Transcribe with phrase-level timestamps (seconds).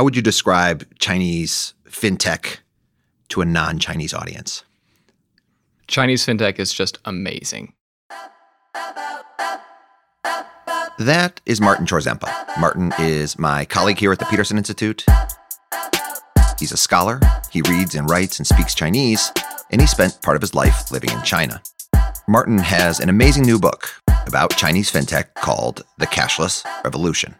[0.00, 2.60] how would you describe Chinese fintech
[3.28, 4.64] to a non Chinese audience?
[5.88, 7.74] Chinese fintech is just amazing.
[10.98, 12.32] That is Martin Chorzempa.
[12.58, 15.04] Martin is my colleague here at the Peterson Institute.
[16.58, 17.20] He's a scholar,
[17.52, 19.30] he reads and writes and speaks Chinese,
[19.70, 21.60] and he spent part of his life living in China.
[22.26, 23.90] Martin has an amazing new book
[24.26, 27.34] about Chinese fintech called The Cashless Revolution.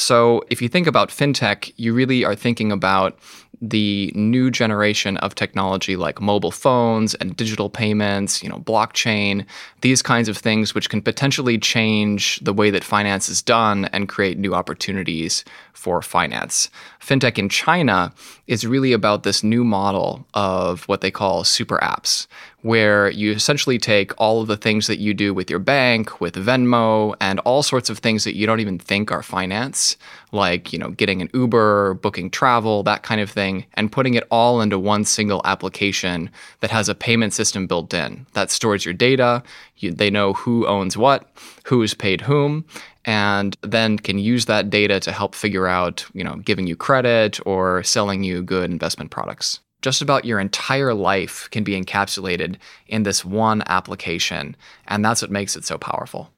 [0.00, 3.18] So, if you think about fintech, you really are thinking about
[3.60, 9.44] the new generation of technology like mobile phones and digital payments, you know, blockchain,
[9.82, 14.08] these kinds of things which can potentially change the way that finance is done and
[14.08, 15.44] create new opportunities
[15.74, 16.70] for finance.
[17.00, 18.12] Fintech in China
[18.46, 22.26] is really about this new model of what they call super apps,
[22.62, 26.34] where you essentially take all of the things that you do with your bank, with
[26.34, 29.96] Venmo, and all sorts of things that you don't even think are finance,
[30.32, 34.26] like, you know, getting an Uber, booking travel, that kind of thing, and putting it
[34.30, 38.94] all into one single application that has a payment system built in that stores your
[38.94, 39.42] data.
[39.78, 41.30] You, they know who owns what,
[41.64, 42.66] who's paid whom,
[43.06, 47.40] and then can use that data to help figure out, you know, giving you credit
[47.46, 53.02] or selling you good investment products just about your entire life can be encapsulated in
[53.02, 54.56] this one application,
[54.86, 56.30] and that's what makes it so powerful.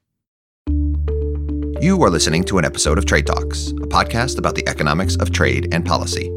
[1.81, 5.33] You are listening to an episode of Trade Talks, a podcast about the economics of
[5.33, 6.31] trade and policy.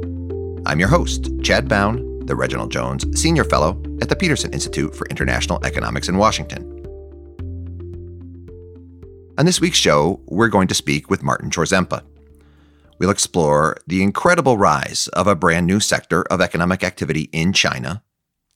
[0.65, 5.05] I'm your host, Chad Bown, the Reginald Jones Senior Fellow at the Peterson Institute for
[5.07, 6.71] International Economics in Washington.
[9.37, 12.01] On this week's show, we're going to speak with Martin Chorzempa.
[12.97, 18.03] We'll explore the incredible rise of a brand new sector of economic activity in China,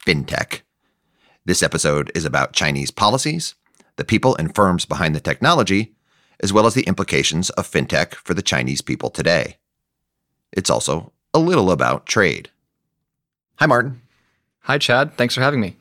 [0.05, 0.61] fintech.
[1.45, 3.55] This episode is about Chinese policies,
[3.97, 5.93] the people and firms behind the technology,
[6.39, 9.57] as well as the implications of fintech for the Chinese people today.
[10.53, 12.49] It's also a little about trade.
[13.57, 14.01] Hi, Martin.
[14.61, 15.15] Hi, Chad.
[15.15, 15.75] Thanks for having me.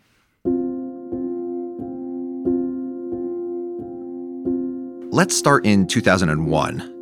[5.12, 6.97] Let's start in 2001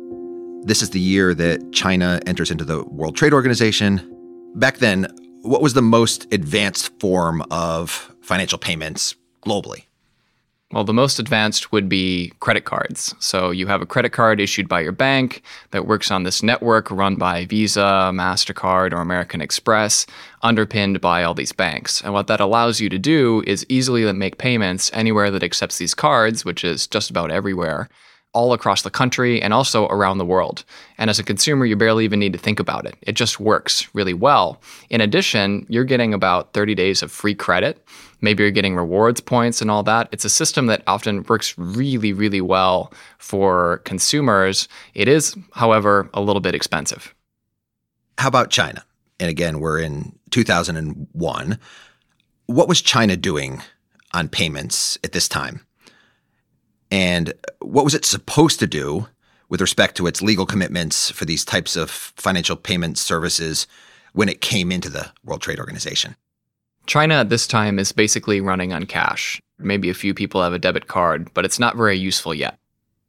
[0.67, 4.01] this is the year that China enters into the World Trade Organization.
[4.55, 5.07] Back then,
[5.43, 9.83] what was the most advanced form of financial payments globally?
[10.73, 13.15] Well, the most advanced would be credit cards.
[13.19, 15.41] So you have a credit card issued by your bank
[15.71, 20.05] that works on this network run by Visa, MasterCard, or American Express,
[20.41, 22.01] underpinned by all these banks.
[22.01, 25.93] And what that allows you to do is easily make payments anywhere that accepts these
[25.93, 27.87] cards, which is just about everywhere
[28.37, 30.63] all across the country and also around the world.
[30.99, 32.95] And as a consumer, you barely even need to think about it.
[33.01, 34.61] It just works really well.
[34.91, 37.83] In addition, you're getting about 30 days of free credit.
[38.21, 40.07] Maybe you're getting rewards points and all that.
[40.11, 44.67] It's a system that often works really, really well for consumers.
[44.93, 47.15] It is, however, a little bit expensive.
[48.19, 48.85] How about China?
[49.19, 51.59] And again, we're in 2001.
[52.45, 53.63] What was China doing
[54.13, 55.66] on payments at this time?
[56.91, 59.07] And what was it supposed to do
[59.49, 63.67] with respect to its legal commitments for these types of financial payment services
[64.13, 66.15] when it came into the World Trade Organization?
[66.85, 69.41] China at this time is basically running on cash.
[69.59, 72.57] Maybe a few people have a debit card, but it's not very useful yet.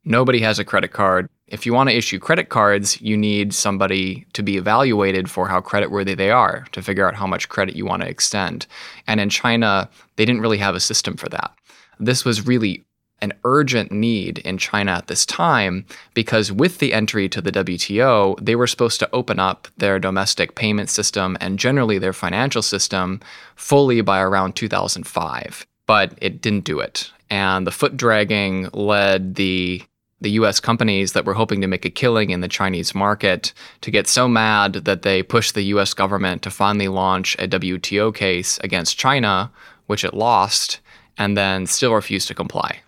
[0.05, 1.29] Nobody has a credit card.
[1.47, 5.61] If you want to issue credit cards, you need somebody to be evaluated for how
[5.61, 8.67] creditworthy they are to figure out how much credit you want to extend.
[9.07, 11.53] And in China, they didn't really have a system for that.
[12.01, 12.85] This was really
[13.21, 15.85] an urgent need in China at this time
[16.15, 20.55] because with the entry to the WTO, they were supposed to open up their domestic
[20.55, 23.21] payment system and generally their financial system
[23.57, 25.67] fully by around 2005.
[25.87, 27.11] But it didn't do it.
[27.31, 29.83] And the foot dragging led the
[30.21, 33.53] the US companies that were hoping to make a killing in the Chinese market
[33.83, 38.13] to get so mad that they pushed the US government to finally launch a WTO
[38.13, 39.53] case against China,
[39.87, 40.81] which it lost,
[41.17, 42.81] and then still refused to comply.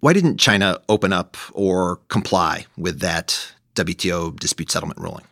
[0.00, 5.24] Why didn't China open up or comply with that WTO dispute settlement ruling?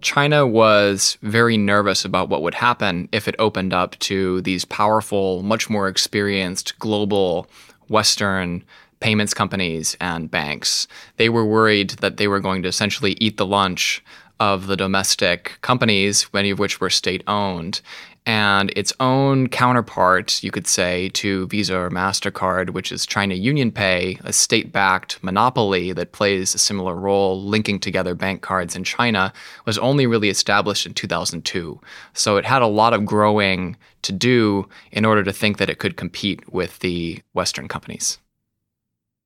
[0.00, 5.42] China was very nervous about what would happen if it opened up to these powerful,
[5.42, 7.48] much more experienced global
[7.88, 8.62] Western
[9.00, 10.86] payments companies and banks.
[11.16, 14.04] They were worried that they were going to essentially eat the lunch
[14.40, 17.80] of the domestic companies, many of which were state owned,
[18.28, 24.20] and its own counterpart, you could say, to Visa or MasterCard, which is China UnionPay,
[24.22, 29.32] a state backed monopoly that plays a similar role linking together bank cards in China,
[29.64, 31.80] was only really established in 2002.
[32.12, 35.78] So it had a lot of growing to do in order to think that it
[35.78, 38.18] could compete with the Western companies.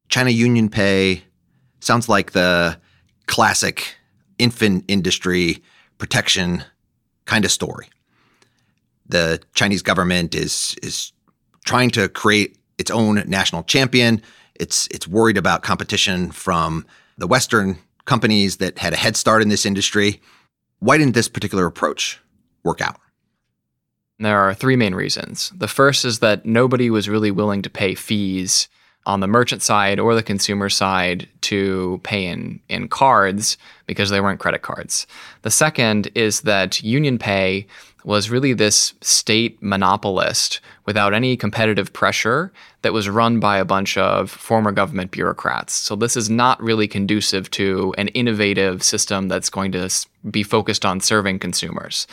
[0.08, 1.22] China UnionPay
[1.80, 2.78] sounds like the
[3.26, 3.96] classic
[4.42, 5.62] infant industry
[5.98, 6.64] protection
[7.26, 7.88] kind of story.
[9.06, 11.12] The Chinese government is is
[11.64, 14.20] trying to create its own national champion.
[14.56, 16.84] It's it's worried about competition from
[17.18, 20.20] the Western companies that had a head start in this industry.
[20.80, 22.18] Why didn't this particular approach
[22.64, 22.98] work out?
[24.18, 25.52] There are three main reasons.
[25.54, 28.68] The first is that nobody was really willing to pay fees
[29.06, 33.56] on the merchant side or the consumer side to pay in, in cards
[33.86, 35.06] because they weren't credit cards.
[35.42, 37.66] The second is that UnionPay
[38.04, 42.52] was really this state monopolist without any competitive pressure
[42.82, 45.72] that was run by a bunch of former government bureaucrats.
[45.72, 49.88] So, this is not really conducive to an innovative system that's going to
[50.30, 52.06] be focused on serving consumers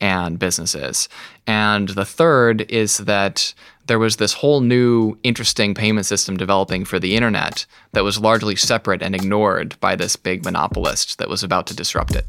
[0.00, 1.08] and businesses.
[1.46, 3.54] And the third is that
[3.86, 8.56] there was this whole new interesting payment system developing for the internet that was largely
[8.56, 12.26] separate and ignored by this big monopolist that was about to disrupt it.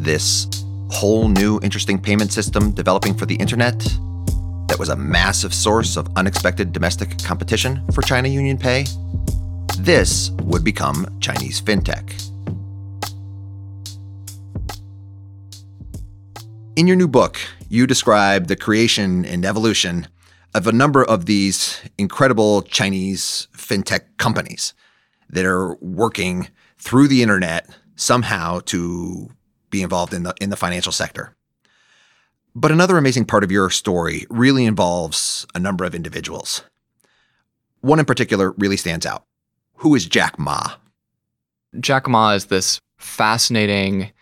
[0.00, 0.48] This
[0.90, 3.78] whole new interesting payment system developing for the internet
[4.68, 8.84] that was a massive source of unexpected domestic competition for China Union Pay.
[9.78, 12.29] this would become Chinese fintech.
[16.80, 17.38] In your new book,
[17.68, 20.08] you describe the creation and evolution
[20.54, 24.72] of a number of these incredible Chinese fintech companies
[25.28, 26.48] that are working
[26.78, 29.28] through the internet somehow to
[29.68, 31.36] be involved in the in the financial sector.
[32.54, 36.62] But another amazing part of your story really involves a number of individuals.
[37.82, 39.24] One in particular really stands out.
[39.74, 40.76] Who is Jack Ma?
[41.78, 44.12] Jack Ma is this fascinating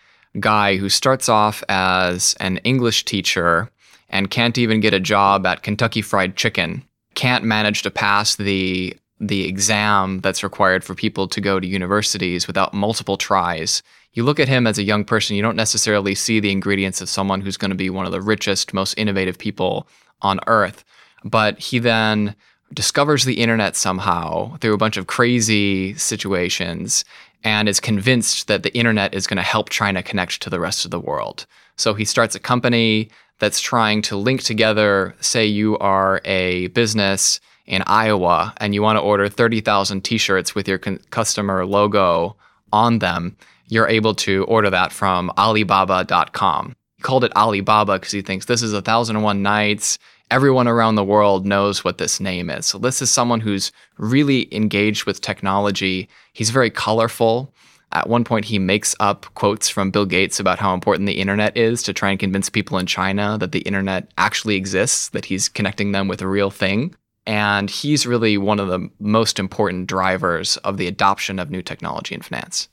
[0.40, 3.70] guy who starts off as an English teacher
[4.10, 6.82] and can't even get a job at Kentucky Fried Chicken,
[7.14, 12.46] can't manage to pass the the exam that's required for people to go to universities
[12.46, 13.82] without multiple tries.
[14.12, 17.08] You look at him as a young person, you don't necessarily see the ingredients of
[17.08, 19.88] someone who's going to be one of the richest, most innovative people
[20.22, 20.84] on earth.
[21.24, 22.36] But he then
[22.72, 27.04] discovers the internet somehow through a bunch of crazy situations
[27.44, 30.84] and is convinced that the internet is going to help China connect to the rest
[30.84, 31.46] of the world.
[31.76, 37.40] So he starts a company that's trying to link together, say you are a business
[37.66, 42.36] in Iowa and you want to order 30,000 t shirts with your con- customer logo
[42.72, 43.36] on them,
[43.68, 46.74] you're able to order that from Alibaba.com.
[46.96, 49.98] He called it Alibaba because he thinks this is a thousand and one nights
[50.30, 52.66] everyone around the world knows what this name is.
[52.66, 56.08] So this is someone who's really engaged with technology.
[56.32, 57.52] He's very colorful.
[57.92, 61.56] At one point, he makes up quotes from Bill Gates about how important the internet
[61.56, 65.48] is to try and convince people in China that the internet actually exists, that he's
[65.48, 66.94] connecting them with a real thing.
[67.26, 72.14] And he's really one of the most important drivers of the adoption of new technology
[72.14, 72.68] in finance.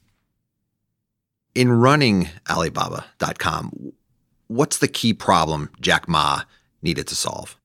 [1.54, 3.94] In running Alibaba.com,
[4.48, 6.42] what's the key problem Jack Ma
[6.82, 7.58] needed to solve?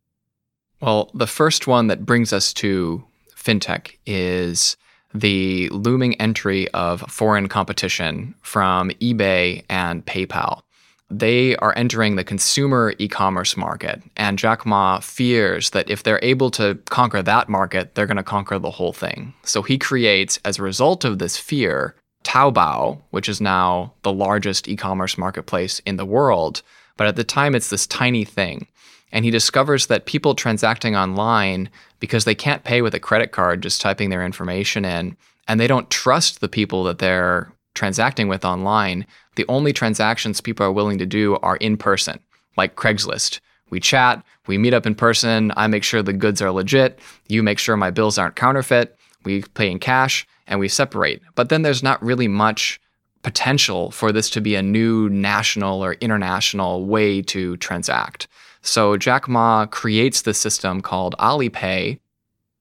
[0.81, 3.05] Well, the first one that brings us to
[3.37, 4.77] fintech is
[5.13, 10.63] the looming entry of foreign competition from eBay and PayPal.
[11.11, 16.21] They are entering the consumer e commerce market, and Jack Ma fears that if they're
[16.23, 19.35] able to conquer that market, they're going to conquer the whole thing.
[19.43, 24.69] So he creates, as a result of this fear, Taobao, which is now the largest
[24.69, 26.63] e commerce marketplace in the world.
[26.97, 28.69] But at the time, it's this tiny thing.
[29.13, 33.63] And he discovers that people transacting online, because they can't pay with a credit card
[33.63, 35.17] just typing their information in,
[35.49, 40.67] and they don't trust the people that they're transacting with online, the only transactions people
[40.67, 42.19] are willing to do are in person,
[42.57, 43.41] like Craigslist.
[43.71, 46.99] We chat, we meet up in person, I make sure the goods are legit,
[47.29, 51.23] you make sure my bills aren't counterfeit, we pay in cash, and we separate.
[51.37, 52.81] But then there's not really much
[53.23, 58.27] potential for this to be a new national or international way to transact.
[58.63, 61.99] So Jack Ma creates this system called Alipay.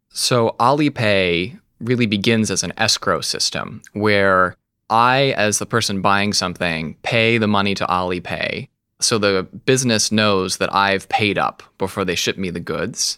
[0.10, 4.56] So Alipay really begins as an escrow system where
[4.89, 8.68] I, as the person buying something, pay the money to Alipay.
[9.00, 13.18] So the business knows that I've paid up before they ship me the goods.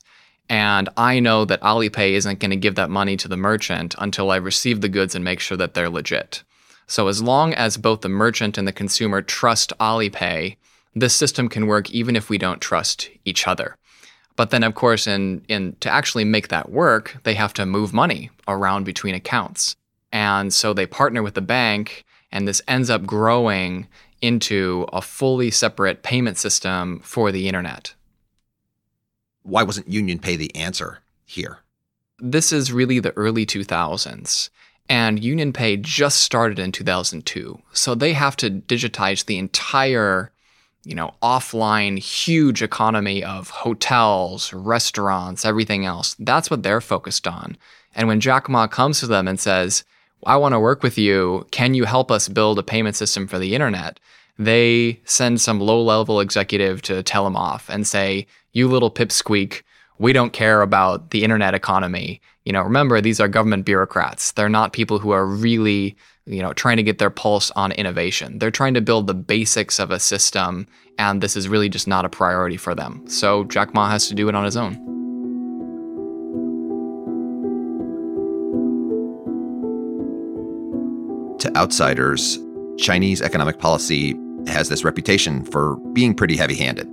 [0.49, 4.31] And I know that Alipay isn't going to give that money to the merchant until
[4.31, 6.43] I receive the goods and make sure that they're legit.
[6.87, 10.57] So as long as both the merchant and the consumer trust Alipay,
[10.93, 13.77] this system can work even if we don't trust each other.
[14.35, 17.93] But then, of course, in, in to actually make that work, they have to move
[17.93, 19.75] money around between accounts.
[20.11, 23.87] And so they partner with the bank, and this ends up growing
[24.21, 27.93] into a fully separate payment system for the internet.
[29.43, 31.59] Why wasn't UnionPay the answer here?
[32.21, 34.49] this is really the early 2000s.
[34.87, 37.61] And UnionPay just started in 2002.
[37.71, 40.31] So they have to digitize the entire,
[40.83, 46.15] you know, offline huge economy of hotels, restaurants, everything else.
[46.19, 47.57] That's what they're focused on.
[47.93, 49.83] And when Jack Ma comes to them and says,
[50.25, 51.47] I want to work with you.
[51.51, 53.99] Can you help us build a payment system for the internet?
[54.37, 59.63] They send some low level executive to tell him off and say, You little pipsqueak,
[60.01, 62.19] we don't care about the internet economy.
[62.43, 64.31] You know, remember, these are government bureaucrats.
[64.31, 68.39] They're not people who are really, you know, trying to get their pulse on innovation.
[68.39, 70.67] They're trying to build the basics of a system,
[70.97, 73.07] and this is really just not a priority for them.
[73.07, 74.87] So Jack Ma has to do it on his own.
[81.41, 82.37] to outsiders,
[82.77, 84.15] Chinese economic policy
[84.45, 86.87] has this reputation for being pretty heavy handed.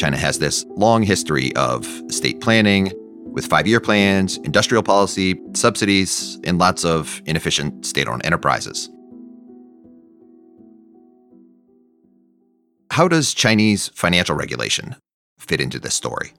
[0.00, 2.90] China has this long history of state planning
[3.34, 8.88] with five year plans, industrial policy, subsidies, and lots of inefficient state owned enterprises.
[12.90, 14.96] How does Chinese financial regulation
[15.38, 16.32] fit into this story?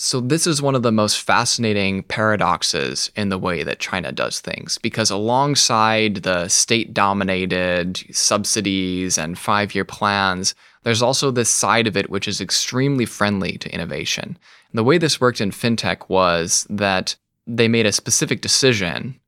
[0.00, 4.38] So, this is one of the most fascinating paradoxes in the way that China does
[4.38, 11.88] things because, alongside the state dominated subsidies and five year plans, there's also this side
[11.88, 14.38] of it which is extremely friendly to innovation.
[14.70, 17.16] And the way this worked in fintech was that
[17.48, 19.18] they made a specific decision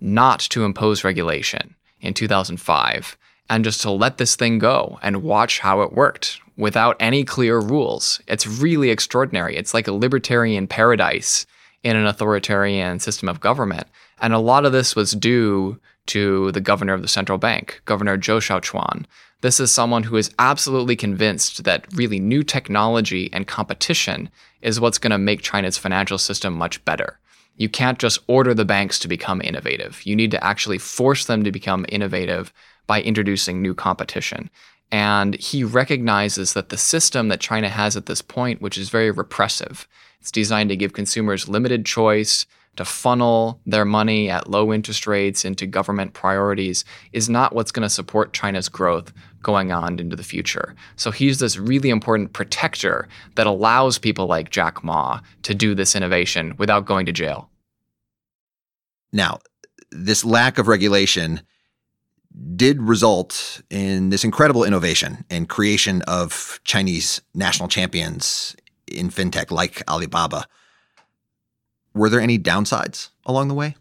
[0.00, 3.18] not to impose regulation in 2005
[3.50, 7.58] and just to let this thing go and watch how it worked without any clear
[7.58, 8.20] rules.
[8.26, 9.56] It's really extraordinary.
[9.56, 11.46] It's like a libertarian paradise
[11.82, 13.86] in an authoritarian system of government.
[14.20, 18.16] And a lot of this was due to the governor of the central bank, Governor
[18.16, 19.04] Zhou Xiaochuan.
[19.40, 24.30] This is someone who is absolutely convinced that really new technology and competition
[24.62, 27.18] is what's going to make China's financial system much better.
[27.56, 30.04] You can't just order the banks to become innovative.
[30.04, 32.52] You need to actually force them to become innovative
[32.86, 34.50] by introducing new competition.
[34.90, 39.10] And he recognizes that the system that China has at this point, which is very
[39.10, 39.88] repressive,
[40.20, 45.44] it's designed to give consumers limited choice, to funnel their money at low interest rates
[45.44, 49.12] into government priorities, is not what's going to support China's growth
[49.42, 50.74] going on into the future.
[50.96, 55.94] So he's this really important protector that allows people like Jack Ma to do this
[55.94, 57.50] innovation without going to jail.
[59.12, 59.38] Now,
[59.90, 61.42] this lack of regulation
[62.56, 68.56] did result in this incredible innovation and creation of Chinese national champions
[68.88, 70.46] in fintech like Alibaba.
[71.94, 73.76] Were there any downsides along the way?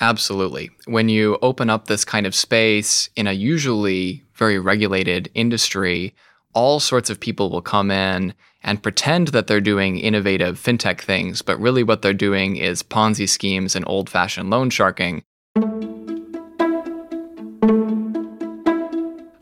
[0.00, 0.70] Absolutely.
[0.86, 6.14] When you open up this kind of space in a usually very regulated industry,
[6.52, 11.42] all sorts of people will come in and pretend that they're doing innovative fintech things,
[11.42, 15.22] but really what they're doing is Ponzi schemes and old fashioned loan sharking.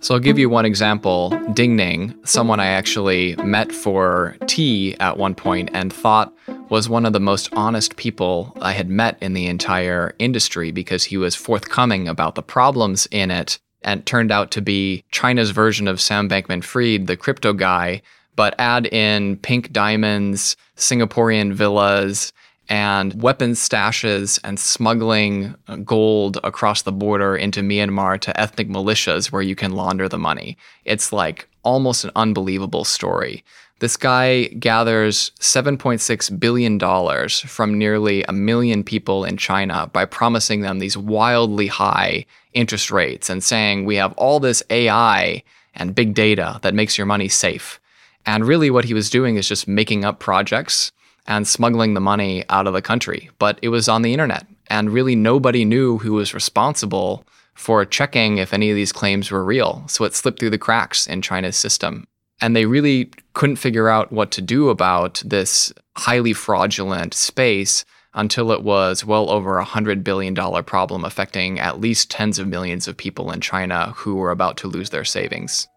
[0.02, 1.30] So I'll give you one example.
[1.54, 6.34] Ding Ning, someone I actually met for tea at one point and thought
[6.70, 11.04] was one of the most honest people I had met in the entire industry because
[11.04, 15.86] he was forthcoming about the problems in it and turned out to be China's version
[15.86, 18.02] of Sam Bankman Fried, the crypto guy,
[18.34, 22.32] but add in pink diamonds, Singaporean villas,
[22.72, 29.30] and weapons stashes and smuggling uh, gold across the border into Myanmar to ethnic militias
[29.30, 30.56] where you can launder the money.
[30.86, 33.44] It's like almost an unbelievable story.
[33.80, 40.78] This guy gathers $7.6 billion from nearly a million people in China by promising them
[40.78, 42.24] these wildly high
[42.54, 45.42] interest rates and saying, We have all this AI
[45.74, 47.78] and big data that makes your money safe.
[48.24, 50.90] And really, what he was doing is just making up projects
[51.26, 53.30] and smuggling the money out of the country.
[53.38, 57.24] But it was on the internet, and really nobody knew who was responsible
[57.54, 59.84] for checking if any of these claims were real.
[59.86, 62.06] So it slipped through the cracks in China's system.
[62.40, 68.50] And they really couldn't figure out what to do about this highly fraudulent space until
[68.50, 72.96] it was well over a $100 billion problem affecting at least tens of millions of
[72.96, 75.68] people in China who were about to lose their savings.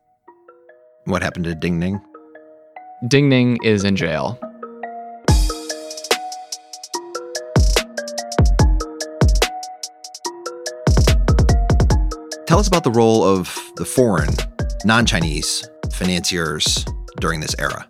[1.06, 2.02] What happened to Ding Ning?
[3.08, 4.40] Ding Ning is in jail.
[12.56, 14.34] Tell us about the role of the foreign,
[14.86, 16.86] non Chinese financiers
[17.20, 17.86] during this era.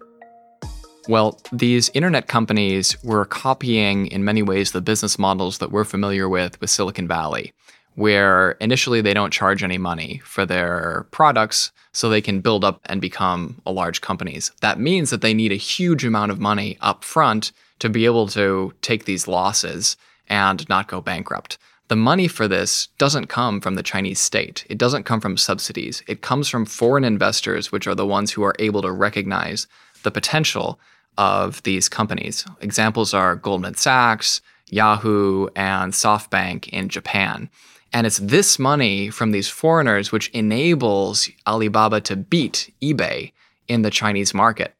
[1.07, 6.27] Well, these internet companies were copying, in many ways, the business models that we're familiar
[6.27, 7.53] with with Silicon Valley,
[7.93, 12.81] where initially they don't charge any money for their products so they can build up
[12.85, 14.51] and become a large companies.
[14.61, 18.27] That means that they need a huge amount of money up front to be able
[18.29, 19.95] to take these losses
[20.27, 21.59] and not go bankrupt.
[21.87, 24.65] The money for this doesn't come from the Chinese state.
[24.69, 26.01] It doesn't come from subsidies.
[26.07, 29.67] It comes from foreign investors, which are the ones who are able to recognize
[30.01, 30.79] the potential
[31.17, 32.45] of these companies.
[32.59, 37.49] Examples are Goldman Sachs, Yahoo, and SoftBank in Japan.
[37.93, 43.31] And it's this money from these foreigners which enables Alibaba to beat eBay
[43.67, 44.75] in the Chinese market.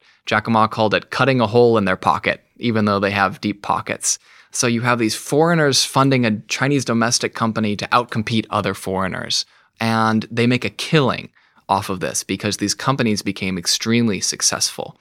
[0.48, 4.18] Ma called it cutting a hole in their pocket, even though they have deep pockets.
[4.56, 9.44] So you have these foreigners funding a Chinese domestic company to outcompete other foreigners.
[9.80, 11.28] And they make a killing
[11.68, 14.96] off of this because these companies became extremely successful.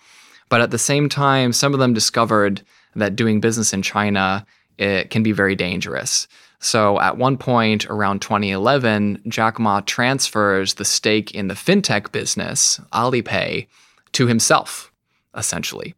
[0.49, 2.63] But at the same time, some of them discovered
[2.97, 4.45] that doing business in China
[4.77, 6.27] it can be very dangerous.
[6.59, 12.81] So at one point around 2011, Jack Ma transfers the stake in the fintech business,
[12.91, 13.67] Alipay,
[14.11, 14.91] to himself,
[15.33, 15.95] essentially,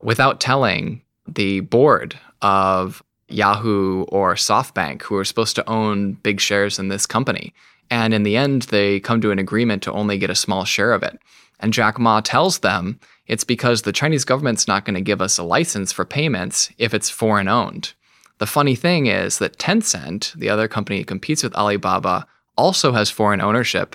[0.00, 6.78] without telling the board of Yahoo or SoftBank, who are supposed to own big shares
[6.78, 7.54] in this company.
[7.90, 10.92] And in the end, they come to an agreement to only get a small share
[10.92, 11.18] of it.
[11.60, 15.38] And Jack Ma tells them it's because the Chinese government's not going to give us
[15.38, 17.92] a license for payments if it's foreign owned.
[18.38, 23.10] The funny thing is that Tencent, the other company that competes with Alibaba, also has
[23.10, 23.94] foreign ownership,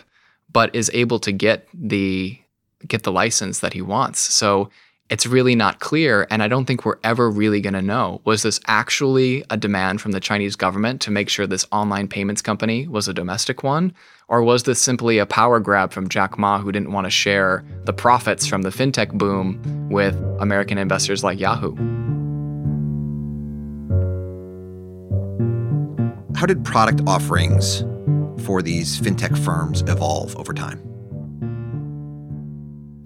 [0.51, 2.39] but is able to get the
[2.88, 4.20] get the license that he wants.
[4.20, 4.70] So
[5.10, 6.28] it's really not clear.
[6.30, 10.02] And I don't think we're ever really going to know was this actually a demand
[10.02, 13.94] from the Chinese government to make sure this online payments company was a domestic one?
[14.28, 17.64] Or was this simply a power grab from Jack Ma, who didn't want to share
[17.86, 21.76] the profits from the fintech boom with American investors like Yahoo?
[26.36, 27.84] How did product offerings
[28.46, 30.97] for these fintech firms evolve over time?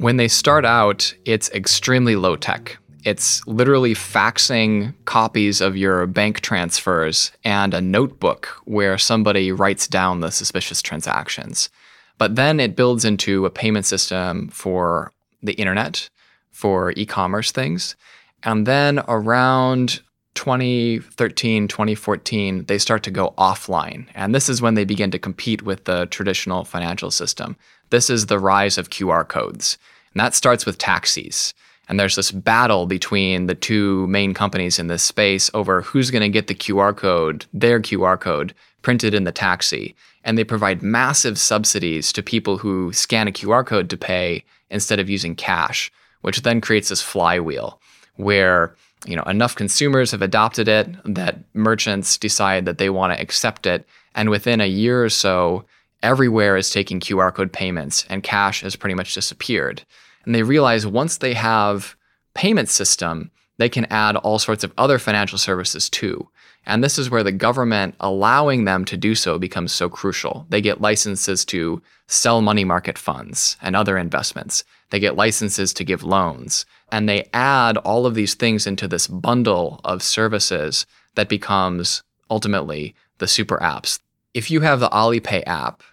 [0.02, 2.80] When they start out, it's extremely low tech.
[3.04, 10.22] It's literally faxing copies of your bank transfers and a notebook where somebody writes down
[10.22, 11.70] the suspicious transactions.
[12.18, 15.12] But then it builds into a payment system for
[15.44, 16.10] the internet,
[16.50, 17.96] for e commerce things.
[18.42, 20.02] And then around
[20.34, 24.08] 2013, 2014, they start to go offline.
[24.16, 27.56] And this is when they begin to compete with the traditional financial system.
[27.92, 29.78] This is the rise of QR codes.
[30.14, 31.54] And that starts with taxis.
[31.88, 36.22] And there's this battle between the two main companies in this space over who's going
[36.22, 39.94] to get the QR code, their QR code, printed in the taxi.
[40.24, 45.00] And they provide massive subsidies to people who scan a QR code to pay instead
[45.00, 47.80] of using cash, which then creates this flywheel
[48.16, 48.76] where
[49.06, 53.66] you know enough consumers have adopted it that merchants decide that they want to accept
[53.66, 55.66] it and within a year or so
[56.04, 59.84] everywhere is taking QR code payments and cash has pretty much disappeared.
[60.26, 61.96] And they realize once they have
[62.34, 66.30] payment system, they can add all sorts of other financial services too.
[66.66, 70.46] And this is where the government allowing them to do so becomes so crucial.
[70.50, 74.64] They get licenses to sell money market funds and other investments.
[74.92, 76.66] They get licenses to give loans.
[76.92, 80.86] And they add all of these things into this bundle of services
[81.16, 84.00] that becomes ultimately the super apps.
[84.34, 85.84] If you have the Alipay app,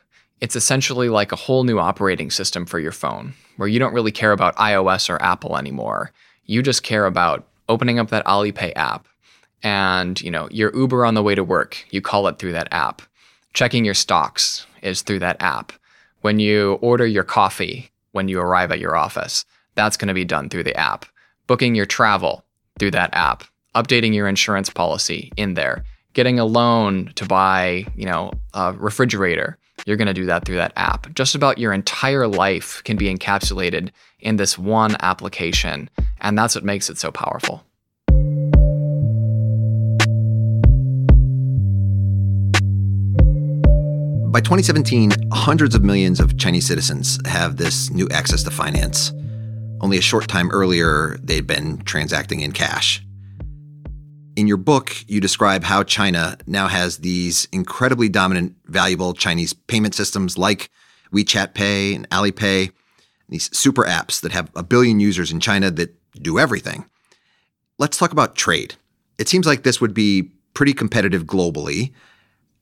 [0.41, 4.13] it's essentially like a whole new operating system for your phone where you don't really
[4.13, 6.13] care about iOS or Apple anymore.
[6.47, 9.07] You just care about opening up that Alipay app
[9.63, 12.69] and, you know, your Uber on the way to work, you call it through that
[12.73, 13.03] app.
[13.53, 15.73] Checking your stocks is through that app.
[16.21, 20.25] When you order your coffee when you arrive at your office, that's going to be
[20.25, 21.05] done through the app.
[21.47, 22.45] Booking your travel
[22.79, 23.45] through that app.
[23.75, 25.85] Updating your insurance policy in there.
[26.15, 30.57] Getting a loan to buy, you know, a refrigerator you're going to do that through
[30.57, 31.13] that app.
[31.15, 35.89] Just about your entire life can be encapsulated in this one application.
[36.21, 37.65] And that's what makes it so powerful.
[44.31, 49.13] By 2017, hundreds of millions of Chinese citizens have this new access to finance.
[49.81, 53.03] Only a short time earlier, they'd been transacting in cash.
[54.39, 59.97] In your book, you describe how China now has these incredibly dominant, valuable Chinese payment
[59.97, 60.71] systems like
[61.13, 62.71] WeChat Pay and Alipay,
[63.29, 66.89] these super apps that have a billion users in China that do everything.
[67.79, 68.77] Let's talk about trade.
[69.19, 71.91] It seems like this would be pretty competitive globally.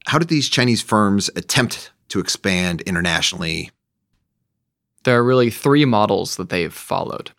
[0.06, 3.70] How did these Chinese firms attempt to expand internationally?
[5.04, 7.32] There are really three models that they've followed.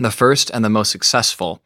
[0.00, 1.60] The first and the most successful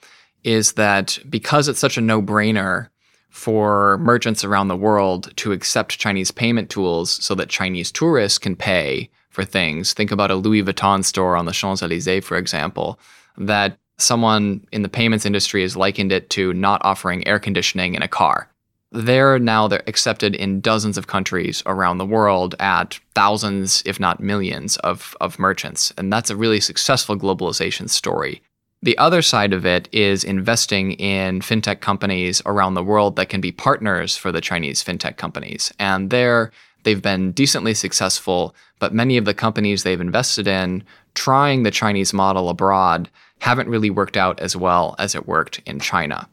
[0.44, 2.88] is that because it's such a no brainer
[3.30, 8.54] for merchants around the world to accept Chinese payment tools so that Chinese tourists can
[8.54, 12.98] pay for things, think about a Louis Vuitton store on the Champs Elysees, for example,
[13.38, 18.02] that Someone in the payments industry has likened it to not offering air conditioning in
[18.02, 18.48] a car.
[18.90, 24.20] They're now they're accepted in dozens of countries around the world at thousands, if not
[24.20, 25.92] millions, of, of merchants.
[25.96, 28.42] And that's a really successful globalization story.
[28.84, 33.40] The other side of it is investing in fintech companies around the world that can
[33.40, 35.72] be partners for the Chinese fintech companies.
[35.78, 36.50] And there,
[36.82, 40.82] they've been decently successful, but many of the companies they've invested in
[41.14, 45.78] trying the Chinese model abroad haven't really worked out as well as it worked in
[45.78, 46.28] China.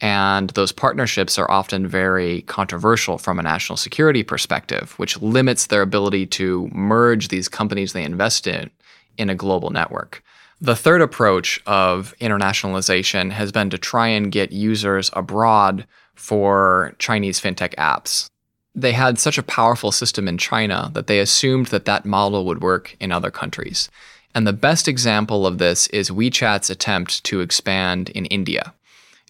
[0.00, 5.82] And those partnerships are often very controversial from a national security perspective, which limits their
[5.82, 8.70] ability to merge these companies they invest in
[9.18, 10.22] in a global network.
[10.62, 17.40] The third approach of internationalization has been to try and get users abroad for Chinese
[17.40, 18.28] fintech apps.
[18.72, 22.62] They had such a powerful system in China that they assumed that that model would
[22.62, 23.90] work in other countries.
[24.36, 28.72] And the best example of this is WeChat's attempt to expand in India.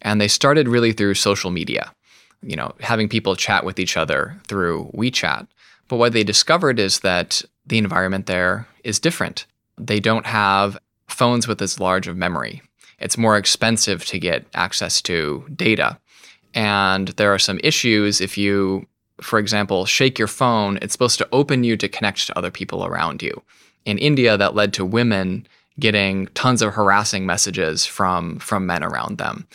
[0.03, 1.95] And they started really through social media,
[2.43, 5.47] you know, having people chat with each other through WeChat.
[5.89, 9.47] But what they discovered is that the environment there is different.
[9.79, 10.79] They don't have
[11.13, 12.63] phones with as large of memory.
[12.99, 15.99] It's more expensive to get access to data.
[16.55, 18.87] And there are some issues if you,
[19.21, 22.85] for example, shake your phone, it's supposed to open you to connect to other people
[22.85, 23.43] around you.
[23.85, 25.47] In India, that led to women
[25.81, 29.47] getting tons of harassing messages from, from men around them.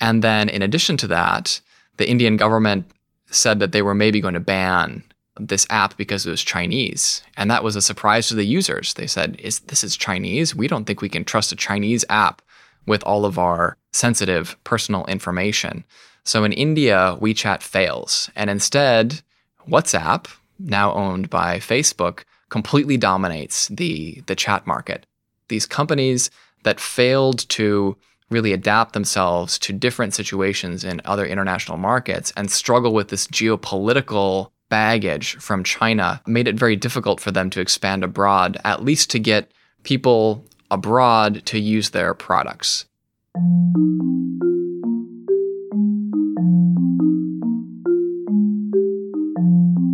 [0.00, 1.60] And then, in addition to that,
[1.98, 2.90] the Indian government
[3.30, 5.02] said that they were maybe going to ban
[5.38, 7.22] this app because it was Chinese.
[7.36, 8.94] And that was a surprise to the users.
[8.94, 10.54] They said, is, This is Chinese?
[10.54, 12.42] We don't think we can trust a Chinese app
[12.86, 15.84] with all of our sensitive personal information.
[16.24, 18.30] So in India, WeChat fails.
[18.34, 19.22] And instead,
[19.68, 20.26] WhatsApp,
[20.58, 25.06] now owned by Facebook, completely dominates the, the chat market.
[25.48, 26.30] These companies
[26.62, 27.96] that failed to
[28.30, 34.50] really adapt themselves to different situations in other international markets and struggle with this geopolitical
[34.68, 39.18] baggage from China made it very difficult for them to expand abroad, at least to
[39.18, 39.52] get
[39.82, 42.86] people abroad to use their products.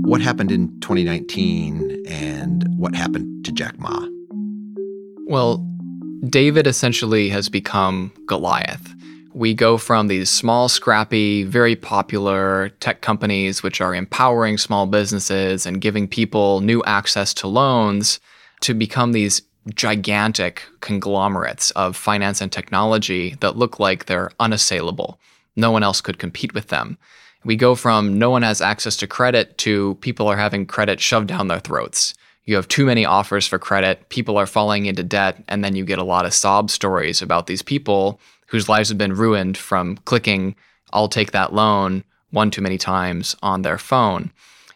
[0.07, 4.07] What happened in 2019 and what happened to Jack Ma?
[5.27, 5.67] Well,
[6.29, 8.95] David essentially has become Goliath
[9.35, 15.67] we go from these small, scrappy, very popular tech companies, which are empowering small businesses
[15.67, 18.21] and giving people new access to loans,
[18.61, 19.43] to become these
[19.75, 25.19] gigantic conglomerates of finance and technology that look like they're unassailable.
[25.57, 26.99] No one else could compete with them.
[27.45, 31.29] We go from no one has access to credit to people are having credit shoved
[31.29, 32.15] down their throats.
[32.45, 35.85] You have too many offers for credit, people are falling into debt, and then you
[35.85, 38.21] get a lot of sob stories about these people
[38.53, 40.55] whose lives have been ruined from clicking,
[40.93, 44.31] I'll take that loan one too many times on their phone.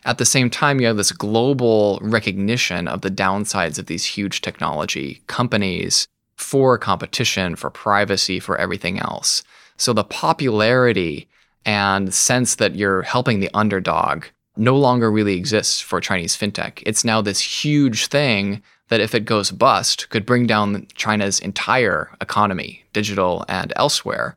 [0.06, 4.40] At the same time, you have this global recognition of the downsides of these huge
[4.40, 9.42] technology companies for competition, for privacy, for everything else.
[9.76, 11.28] So the popularity
[11.66, 14.24] and sense that you're helping the underdog
[14.56, 16.82] no longer really exists for Chinese fintech.
[16.86, 22.10] It's now this huge thing that if it goes bust could bring down China's entire
[22.20, 24.36] economy, digital and elsewhere.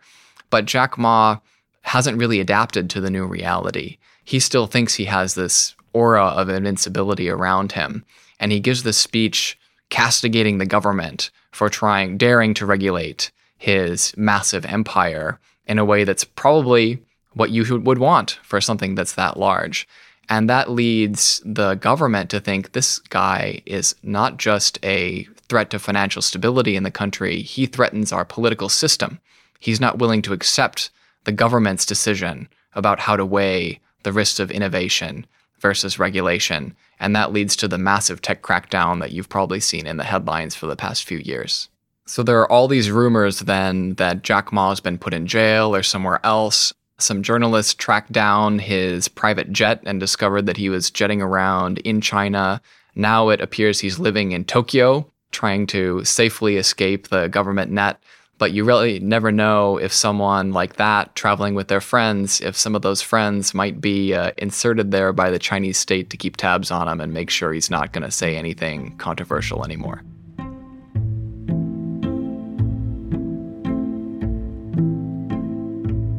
[0.49, 1.39] But Jack Ma
[1.81, 3.97] hasn't really adapted to the new reality.
[4.23, 8.03] He still thinks he has this aura of invincibility around him.
[8.39, 9.57] And he gives this speech
[9.89, 16.23] castigating the government for trying, daring to regulate his massive empire in a way that's
[16.23, 16.99] probably
[17.33, 19.87] what you would want for something that's that large.
[20.29, 25.79] And that leads the government to think this guy is not just a threat to
[25.79, 29.19] financial stability in the country, he threatens our political system.
[29.59, 30.91] He's not willing to accept
[31.23, 35.25] the government's decision about how to weigh the risks of innovation
[35.59, 36.75] versus regulation.
[36.99, 40.55] And that leads to the massive tech crackdown that you've probably seen in the headlines
[40.55, 41.69] for the past few years.
[42.05, 45.75] So there are all these rumors then that Jack Ma has been put in jail
[45.75, 50.91] or somewhere else some journalists tracked down his private jet and discovered that he was
[50.91, 52.61] jetting around in China.
[52.95, 58.01] Now it appears he's living in Tokyo, trying to safely escape the government net.
[58.37, 62.73] But you really never know if someone like that traveling with their friends, if some
[62.73, 66.71] of those friends might be uh, inserted there by the Chinese state to keep tabs
[66.71, 70.01] on him and make sure he's not going to say anything controversial anymore.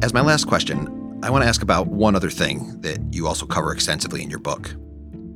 [0.03, 3.45] As my last question, I want to ask about one other thing that you also
[3.45, 4.71] cover extensively in your book,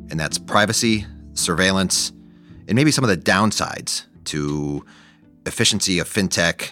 [0.09, 2.11] and that's privacy, surveillance,
[2.67, 4.83] and maybe some of the downsides to
[5.45, 6.71] efficiency of fintech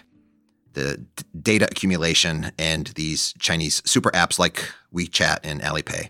[0.74, 6.10] the d- data accumulation, and these Chinese super apps like WeChat and Alipay.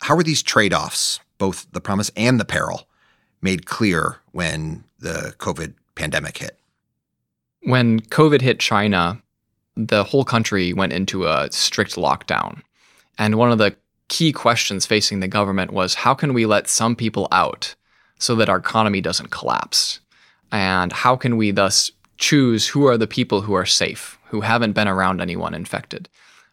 [0.00, 2.88] How are these trade offs, both the promise and the peril,
[3.40, 6.58] made clear when the COVID pandemic hit?
[7.62, 9.22] When COVID hit China,
[9.76, 12.62] the whole country went into a strict lockdown.
[13.18, 13.76] And one of the
[14.08, 17.74] key questions facing the government was how can we let some people out
[18.18, 20.00] so that our economy doesn't collapse?
[20.52, 24.72] And how can we thus choose who are the people who are safe, who haven't
[24.72, 26.08] been around anyone infected?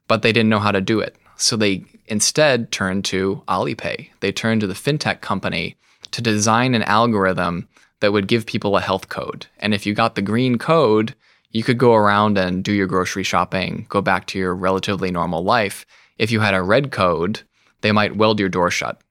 [0.08, 1.16] But they didn't know how to do it.
[1.38, 4.10] So they instead turned to Alipay.
[4.20, 5.78] They turned to the fintech company
[6.12, 7.68] to design an algorithm
[8.00, 9.48] that would give people a health code.
[9.60, 11.16] And if you got the green code,
[11.52, 15.44] you could go around and do your grocery shopping, go back to your relatively normal
[15.44, 15.86] life.
[16.18, 17.42] If you had a red code,
[17.82, 19.02] they might weld your door shut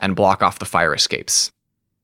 [0.00, 1.50] and block off the fire escapes.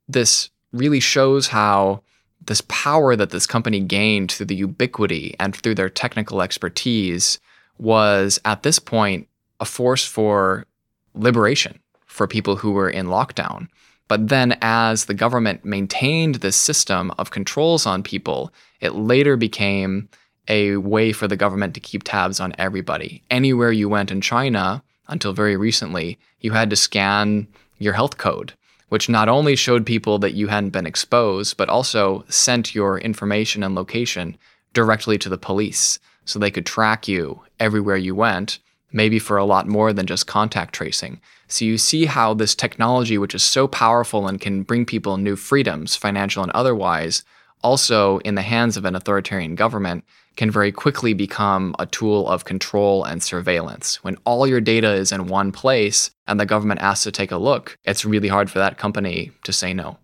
[0.08, 2.02] This really shows how
[2.46, 7.38] this power that this company gained through the ubiquity and through their technical expertise
[7.78, 9.28] was at this point
[9.60, 10.66] a force for
[11.14, 13.68] liberation for people who were in lockdown.
[14.08, 20.08] But then, as the government maintained this system of controls on people, it later became
[20.46, 23.22] a way for the government to keep tabs on everybody.
[23.30, 27.46] Anywhere you went in China, until very recently, you had to scan
[27.78, 28.52] your health code,
[28.88, 33.62] which not only showed people that you hadn't been exposed, but also sent your information
[33.62, 34.36] and location
[34.74, 38.58] directly to the police so they could track you everywhere you went,
[38.94, 41.20] maybe for a lot more than just contact tracing.
[41.48, 45.36] So you see how this technology, which is so powerful and can bring people new
[45.36, 47.24] freedoms, financial and otherwise,
[47.62, 50.04] also in the hands of an authoritarian government,
[50.36, 54.02] can very quickly become a tool of control and surveillance.
[54.02, 57.36] When all your data is in one place and the government asks to take a
[57.36, 59.98] look, it's really hard for that company to say no.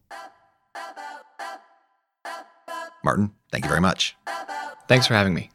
[3.03, 4.17] Martin, thank you very much.
[4.89, 5.51] Thanks for having me.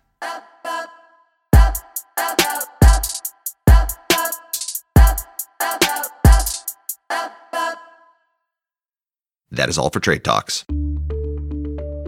[9.56, 10.65] That is all for Trade Talks.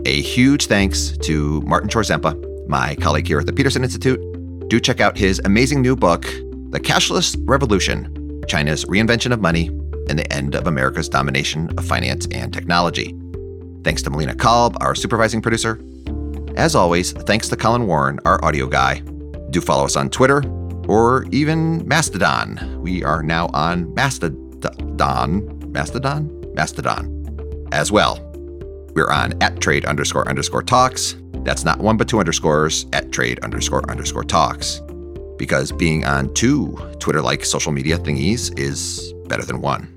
[0.06, 4.20] A huge thanks to Martin Chorzempa, my colleague here at the Peterson Institute.
[4.70, 8.14] Do check out his amazing new book, The Cashless Revolution
[8.48, 9.68] China's Reinvention of Money
[10.10, 13.14] and the End of America's Domination of Finance and Technology.
[13.84, 15.82] Thanks to Melina Kalb, our supervising producer.
[16.56, 19.00] As always, thanks to Colin Warren, our audio guy.
[19.52, 20.44] Do follow us on Twitter
[20.88, 22.82] or even Mastodon.
[22.82, 25.72] We are now on Mastodon.
[25.72, 26.54] Mastodon?
[26.54, 27.17] Mastodon
[27.72, 28.20] as well.
[28.94, 31.16] We're on at trade underscore underscore talks.
[31.44, 34.82] That's not one but two underscores at trade underscore underscore talks.
[35.38, 39.97] Because being on two Twitter like social media thingies is better than one.